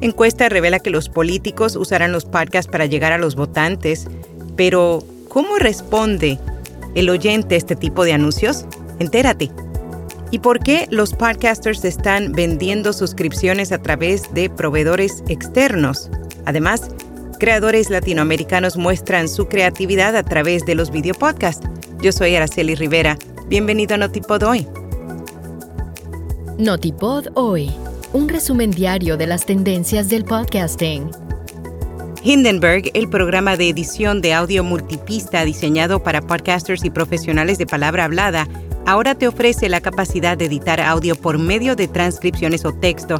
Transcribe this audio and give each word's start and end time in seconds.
Encuesta 0.00 0.48
revela 0.48 0.78
que 0.78 0.90
los 0.90 1.08
políticos 1.08 1.74
usarán 1.74 2.12
los 2.12 2.24
podcasts 2.26 2.70
para 2.70 2.86
llegar 2.86 3.12
a 3.12 3.18
los 3.18 3.34
votantes, 3.34 4.06
pero 4.54 5.02
¿cómo 5.28 5.56
responde 5.56 6.38
el 6.94 7.08
oyente 7.08 7.54
a 7.54 7.58
este 7.58 7.76
tipo 7.76 8.04
de 8.04 8.12
anuncios? 8.12 8.66
Entérate. 8.98 9.50
¿Y 10.30 10.40
por 10.40 10.60
qué 10.60 10.86
los 10.90 11.14
podcasters 11.14 11.84
están 11.84 12.32
vendiendo 12.32 12.92
suscripciones 12.92 13.72
a 13.72 13.78
través 13.78 14.34
de 14.34 14.50
proveedores 14.50 15.22
externos? 15.28 16.10
Además, 16.44 16.90
creadores 17.38 17.88
latinoamericanos 17.88 18.76
muestran 18.76 19.28
su 19.28 19.46
creatividad 19.46 20.14
a 20.16 20.24
través 20.24 20.66
de 20.66 20.74
los 20.74 20.90
videopodcasts. 20.90 21.66
Yo 22.02 22.12
soy 22.12 22.34
Araceli 22.34 22.74
Rivera. 22.74 23.16
Bienvenido 23.46 23.94
a 23.94 23.98
Notipod 23.98 24.42
Hoy. 24.42 24.66
Notipod 26.58 27.28
Hoy 27.34 27.70
un 28.12 28.28
resumen 28.28 28.70
diario 28.70 29.16
de 29.16 29.26
las 29.26 29.44
tendencias 29.46 30.08
del 30.08 30.24
podcasting. 30.24 31.10
Hindenburg, 32.22 32.90
el 32.94 33.08
programa 33.08 33.56
de 33.56 33.68
edición 33.68 34.20
de 34.20 34.34
audio 34.34 34.64
multipista 34.64 35.44
diseñado 35.44 36.02
para 36.02 36.22
podcasters 36.22 36.84
y 36.84 36.90
profesionales 36.90 37.58
de 37.58 37.66
palabra 37.66 38.04
hablada, 38.04 38.48
ahora 38.84 39.14
te 39.14 39.28
ofrece 39.28 39.68
la 39.68 39.80
capacidad 39.80 40.36
de 40.36 40.46
editar 40.46 40.80
audio 40.80 41.14
por 41.14 41.38
medio 41.38 41.76
de 41.76 41.88
transcripciones 41.88 42.64
o 42.64 42.72
texto. 42.72 43.18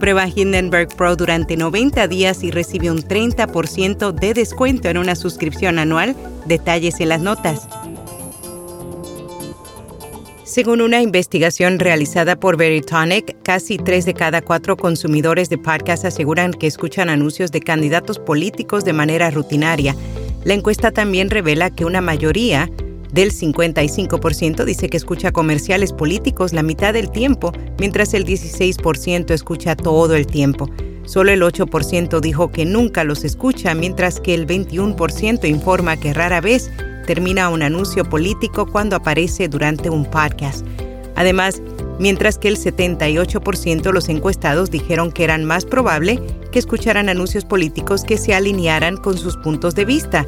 Prueba 0.00 0.26
Hindenburg 0.28 0.88
Pro 0.96 1.16
durante 1.16 1.56
90 1.56 2.06
días 2.08 2.42
y 2.42 2.50
recibe 2.50 2.90
un 2.90 2.98
30% 2.98 4.12
de 4.12 4.34
descuento 4.34 4.88
en 4.88 4.98
una 4.98 5.16
suscripción 5.16 5.78
anual. 5.78 6.16
Detalles 6.46 7.00
en 7.00 7.10
las 7.10 7.20
notas. 7.20 7.68
Según 10.48 10.80
una 10.80 11.02
investigación 11.02 11.78
realizada 11.78 12.40
por 12.40 12.56
Veritonic, 12.56 13.36
casi 13.42 13.76
tres 13.76 14.06
de 14.06 14.14
cada 14.14 14.40
cuatro 14.40 14.78
consumidores 14.78 15.50
de 15.50 15.58
podcast 15.58 16.06
aseguran 16.06 16.54
que 16.54 16.66
escuchan 16.66 17.10
anuncios 17.10 17.52
de 17.52 17.60
candidatos 17.60 18.18
políticos 18.18 18.82
de 18.86 18.94
manera 18.94 19.30
rutinaria. 19.30 19.94
La 20.44 20.54
encuesta 20.54 20.90
también 20.90 21.28
revela 21.28 21.68
que 21.68 21.84
una 21.84 22.00
mayoría 22.00 22.70
del 23.12 23.30
55% 23.30 24.64
dice 24.64 24.88
que 24.88 24.96
escucha 24.96 25.32
comerciales 25.32 25.92
políticos 25.92 26.54
la 26.54 26.62
mitad 26.62 26.94
del 26.94 27.10
tiempo, 27.10 27.52
mientras 27.78 28.14
el 28.14 28.24
16% 28.24 29.32
escucha 29.32 29.76
todo 29.76 30.16
el 30.16 30.26
tiempo. 30.26 30.70
Solo 31.04 31.30
el 31.30 31.42
8% 31.42 32.20
dijo 32.20 32.50
que 32.50 32.64
nunca 32.64 33.04
los 33.04 33.22
escucha, 33.22 33.74
mientras 33.74 34.18
que 34.18 34.32
el 34.32 34.46
21% 34.46 35.46
informa 35.46 35.98
que 35.98 36.14
rara 36.14 36.40
vez 36.40 36.70
termina 37.08 37.48
un 37.48 37.62
anuncio 37.62 38.04
político 38.04 38.66
cuando 38.66 38.94
aparece 38.94 39.48
durante 39.48 39.88
un 39.88 40.04
podcast. 40.04 40.62
Además, 41.16 41.62
mientras 41.98 42.36
que 42.36 42.48
el 42.48 42.58
78% 42.58 43.80
de 43.80 43.92
los 43.94 44.10
encuestados 44.10 44.70
dijeron 44.70 45.10
que 45.10 45.24
eran 45.24 45.46
más 45.46 45.64
probable 45.64 46.20
que 46.52 46.58
escucharan 46.58 47.08
anuncios 47.08 47.46
políticos 47.46 48.04
que 48.04 48.18
se 48.18 48.34
alinearan 48.34 48.98
con 48.98 49.16
sus 49.16 49.38
puntos 49.38 49.74
de 49.74 49.86
vista. 49.86 50.26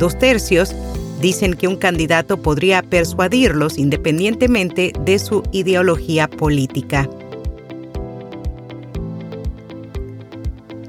Dos 0.00 0.18
tercios 0.18 0.74
dicen 1.20 1.52
que 1.52 1.68
un 1.68 1.76
candidato 1.76 2.38
podría 2.38 2.80
persuadirlos 2.80 3.76
independientemente 3.76 4.94
de 5.04 5.18
su 5.18 5.42
ideología 5.52 6.26
política. 6.26 7.06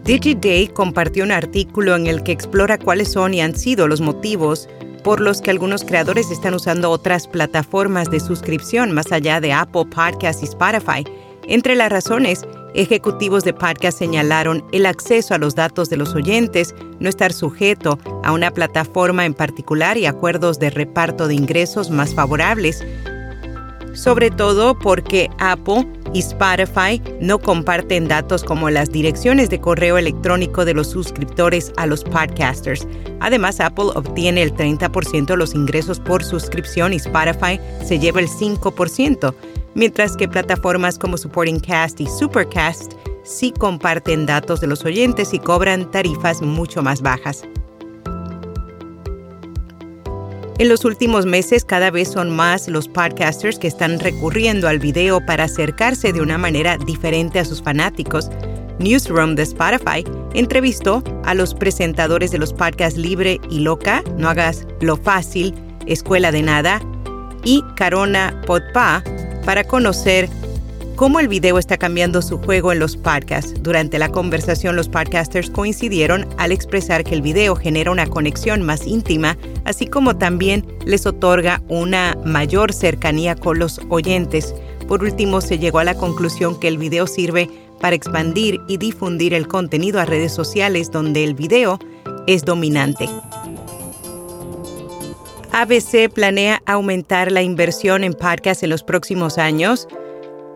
DigiDay 0.06 0.70
compartió 0.70 1.26
un 1.26 1.32
artículo 1.34 1.94
en 1.94 2.08
el 2.08 2.24
que 2.24 2.32
explora 2.32 2.78
cuáles 2.78 3.12
son 3.12 3.34
y 3.34 3.42
han 3.42 3.58
sido 3.58 3.90
los 3.90 4.00
motivos 4.00 4.70
por 5.06 5.22
los 5.22 5.40
que 5.40 5.52
algunos 5.52 5.84
creadores 5.84 6.32
están 6.32 6.56
usando 6.56 6.90
otras 6.90 7.28
plataformas 7.28 8.10
de 8.10 8.20
suscripción 8.20 8.92
más 8.92 9.12
allá 9.12 9.40
de 9.40 9.54
Apple 9.54 9.86
Podcasts 9.86 10.42
y 10.42 10.46
Spotify. 10.46 11.06
Entre 11.48 11.76
las 11.76 11.92
razones, 11.92 12.44
ejecutivos 12.74 13.44
de 13.44 13.54
podcast 13.54 14.00
señalaron 14.00 14.66
el 14.72 14.88
acceso 14.88 15.36
a 15.36 15.38
los 15.38 15.54
datos 15.54 15.92
de 15.92 15.98
los 15.98 16.16
oyentes, 16.16 16.74
no 17.00 17.08
estar 17.08 17.34
sujeto 17.34 18.00
a 18.24 18.32
una 18.32 18.50
plataforma 18.50 19.28
en 19.28 19.36
particular 19.36 19.96
y 20.00 20.08
acuerdos 20.08 20.58
de 20.58 20.72
reparto 20.72 21.28
de 21.28 21.36
ingresos 21.36 21.92
más 21.92 22.16
favorables, 22.16 22.84
sobre 23.94 24.32
todo 24.32 24.74
porque 24.80 25.30
Apple 25.38 25.88
y 26.16 26.20
Spotify 26.20 27.02
no 27.20 27.40
comparten 27.40 28.08
datos 28.08 28.46
como 28.46 28.70
las 28.70 28.90
direcciones 28.90 29.50
de 29.50 29.60
correo 29.60 29.98
electrónico 29.98 30.64
de 30.64 30.74
los 30.74 30.90
suscriptores 30.90 31.74
a 31.76 31.86
los 31.86 32.06
podcasters. 32.06 32.88
Además, 33.20 33.60
Apple 33.60 33.90
obtiene 33.96 34.42
el 34.42 34.56
30% 34.56 35.26
de 35.26 35.38
los 35.38 35.54
ingresos 35.54 36.00
por 36.00 36.24
suscripción 36.24 36.94
y 36.94 36.96
Spotify 36.96 37.60
se 37.84 38.00
lleva 38.00 38.22
el 38.22 38.30
5%, 38.30 39.36
mientras 39.74 40.16
que 40.16 40.30
plataformas 40.30 40.98
como 40.98 41.18
Supporting 41.18 41.60
Cast 41.60 42.00
y 42.00 42.08
Supercast 42.08 42.94
sí 43.26 43.52
comparten 43.52 44.26
datos 44.26 44.62
de 44.62 44.68
los 44.68 44.86
oyentes 44.86 45.34
y 45.34 45.40
cobran 45.40 45.92
tarifas 45.92 46.42
mucho 46.42 46.82
más 46.82 47.02
bajas. 47.02 47.44
En 50.58 50.70
los 50.70 50.86
últimos 50.86 51.26
meses 51.26 51.66
cada 51.66 51.92
vez 51.92 52.10
son 52.10 52.34
más 52.34 52.70
los 52.70 52.88
podcasters 52.88 53.60
que 53.60 53.68
están 53.68 54.00
recurriendo 54.00 54.70
al 54.70 54.80
video 54.80 55.20
para 55.26 55.44
acercarse 55.44 56.14
de 56.14 56.22
una 56.22 56.38
manera 56.38 56.78
diferente 56.78 57.40
a 57.40 57.46
sus 57.46 57.62
fanáticos. 57.62 58.30
Newsroom 58.80 59.36
de 59.36 59.44
Spotify 59.44 60.06
entrevistó 60.34 61.04
a 61.26 61.34
los 61.34 61.54
presentadores 61.54 62.32
de 62.32 62.38
los 62.38 62.54
podcasts 62.54 62.98
Libre 62.98 63.42
y 63.50 63.60
Loca, 63.60 64.02
No 64.18 64.30
hagas 64.30 64.66
lo 64.80 64.96
fácil, 64.96 65.54
Escuela 65.88 66.32
de 66.32 66.42
Nada 66.42 66.80
y 67.44 67.62
Carona 67.76 68.42
Podpa 68.46 69.04
para 69.44 69.66
conocer 69.66 70.30
cómo 70.96 71.20
el 71.20 71.28
video 71.28 71.58
está 71.58 71.78
cambiando 71.78 72.22
su 72.22 72.38
juego 72.38 72.72
en 72.72 72.80
los 72.80 72.96
podcasts. 72.96 73.54
Durante 73.62 74.00
la 74.00 74.10
conversación, 74.10 74.76
los 74.76 74.88
podcasters 74.88 75.50
coincidieron 75.50 76.28
al 76.38 76.52
expresar 76.52 77.04
que 77.04 77.16
el 77.16 77.22
video 77.22 77.56
genera 77.56 77.92
una 77.92 78.08
conexión 78.08 78.62
más 78.62 78.88
íntima, 78.88 79.38
así 79.66 79.88
como 79.88 80.18
también 80.18 80.66
les 80.86 81.06
otorga 81.06 81.62
una 81.68 82.18
mayor 82.26 82.74
cercanía 82.74 83.36
con 83.36 83.60
los 83.60 83.82
oyentes. 83.90 84.56
Por 84.88 85.04
último, 85.04 85.42
se 85.42 85.60
llegó 85.60 85.80
a 85.80 85.84
la 85.84 85.96
conclusión 85.96 86.60
que 86.60 86.68
el 86.68 86.78
video 86.78 87.08
sirve 87.08 87.50
para 87.82 87.96
expandir 87.96 88.62
y 88.68 88.78
difundir 88.78 89.34
el 89.34 89.48
contenido 89.48 90.00
a 90.00 90.06
redes 90.06 90.34
sociales 90.34 90.92
donde 90.92 91.24
el 91.24 91.34
video 91.34 91.78
es 92.28 92.46
dominante. 92.46 93.10
ABC 95.52 96.12
planea 96.14 96.62
aumentar 96.66 97.32
la 97.32 97.42
inversión 97.42 98.04
en 98.04 98.14
podcasts 98.14 98.64
en 98.64 98.70
los 98.70 98.84
próximos 98.84 99.38
años. 99.38 99.88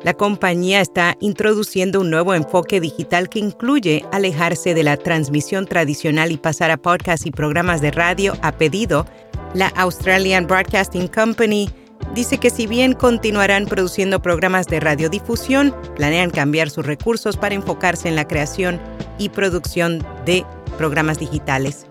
La 0.03 0.13
compañía 0.13 0.79
está 0.79 1.17
introduciendo 1.19 1.99
un 1.99 2.09
nuevo 2.09 2.33
enfoque 2.33 2.79
digital 2.79 3.27
que 3.27 3.39
incluye 3.39 4.05
alejarse 4.13 4.73
de 4.73 4.83
la 4.83 4.95
transmisión 4.95 5.65
tradicional 5.65 6.31
y 6.31 6.37
pasar 6.37 6.71
a 6.71 6.77
podcasts 6.77 7.25
y 7.25 7.31
programas 7.31 7.81
de 7.81 7.91
radio 7.91 8.33
a 8.41 8.53
pedido. 8.53 9.05
La 9.53 9.67
Australian 9.75 10.47
Broadcasting 10.47 11.09
Company 11.09 11.69
dice 12.15 12.38
que 12.38 12.49
si 12.49 12.65
bien 12.65 12.93
continuarán 12.93 13.65
produciendo 13.65 14.21
programas 14.21 14.67
de 14.67 14.79
radiodifusión, 14.79 15.75
planean 15.97 16.29
cambiar 16.29 16.69
sus 16.69 16.85
recursos 16.85 17.35
para 17.35 17.55
enfocarse 17.55 18.07
en 18.07 18.15
la 18.15 18.25
creación 18.25 18.79
y 19.17 19.27
producción 19.27 20.05
de 20.25 20.45
programas 20.77 21.19
digitales. 21.19 21.88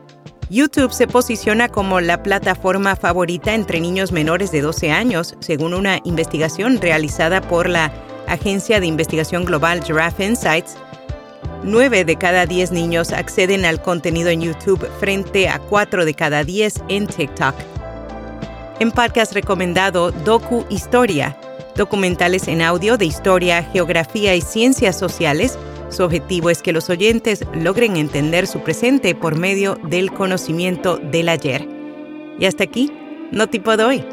YouTube 0.50 0.92
se 0.92 1.06
posiciona 1.06 1.69
como 1.69 2.00
la 2.00 2.22
plataforma 2.22 2.97
favorita 2.97 3.54
entre 3.54 3.81
niños 3.81 4.12
menores 4.12 4.50
de 4.50 4.62
12 4.62 4.91
años, 4.91 5.36
según 5.41 5.75
una 5.75 5.98
investigación 6.04 6.81
realizada 6.81 7.42
por 7.42 7.69
la 7.69 7.92
agencia 8.26 8.81
de 8.81 8.86
investigación 8.86 9.44
global 9.44 9.84
Giraffe 9.84 10.25
Insights. 10.25 10.76
9 11.64 12.04
de 12.04 12.16
cada 12.16 12.47
10 12.47 12.72
niños 12.72 13.12
acceden 13.12 13.66
al 13.66 13.82
contenido 13.82 14.31
en 14.31 14.41
YouTube 14.41 14.88
frente 15.00 15.48
a 15.48 15.59
4 15.59 16.06
de 16.06 16.14
cada 16.14 16.44
10 16.44 16.82
en 16.88 17.06
TikTok. 17.06 17.54
En 18.80 18.91
podcast 18.91 19.34
recomendado 19.34 20.12
Docu 20.12 20.65
Historia, 20.70 21.36
documentales 21.76 22.48
en 22.48 22.62
audio 22.62 22.97
de 22.97 23.04
historia, 23.04 23.65
geografía 23.65 24.34
y 24.34 24.41
ciencias 24.41 24.98
sociales 24.98 25.59
su 25.88 26.03
objetivo 26.04 26.50
es 26.50 26.62
que 26.62 26.72
los 26.72 26.91
oyentes 26.91 27.44
logren 27.54 27.97
entender 27.97 28.47
su 28.47 28.60
presente 28.60 29.15
por 29.15 29.36
medio 29.36 29.77
del 29.84 30.12
conocimiento 30.12 30.98
del 30.98 31.28
ayer. 31.28 31.66
Y 32.39 32.45
hasta 32.45 32.65
aquí, 32.65 32.92
no 33.33 33.48
tipo 33.48 33.77
de 33.77 33.84
hoy. 33.84 34.04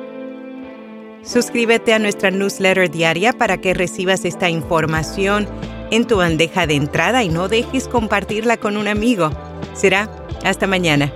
Suscríbete 1.24 1.94
a 1.94 2.00
nuestra 2.00 2.32
newsletter 2.32 2.90
diaria 2.90 3.34
para 3.34 3.58
que 3.58 3.74
recibas 3.74 4.26
esta 4.26 4.50
información 4.50 5.48
en 5.92 6.06
tu 6.06 6.18
bandeja 6.18 6.68
de 6.68 6.76
entrada 6.76 7.24
y 7.24 7.30
no 7.30 7.48
dejes 7.48 7.88
compartirla 7.88 8.58
con 8.58 8.78
un 8.78 8.88
amigo. 8.88 9.32
Será 9.74 10.10
hasta 10.44 10.68
mañana. 10.68 11.12